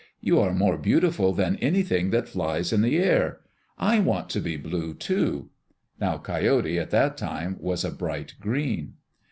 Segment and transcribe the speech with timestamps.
[0.19, 3.39] You are more beautiful than anything that flies in the air.
[3.77, 5.51] I want to be blue, too."
[5.99, 8.93] Now Coyote at that time was a bright green.